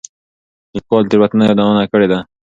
[0.75, 2.19] ليکوال تېروتنه يادونه کړې ده.